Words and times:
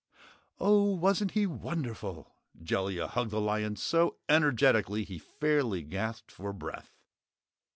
"Oh, 0.59 0.95
wasn't 0.95 1.33
he 1.37 1.45
WONDERFUL?" 1.45 2.33
Jellia 2.63 3.05
hugged 3.05 3.29
the 3.29 3.39
lion 3.39 3.75
so 3.75 4.17
energetically 4.27 5.03
he 5.03 5.19
fairly 5.19 5.83
gasped 5.83 6.31
for 6.31 6.51
breath. 6.53 6.95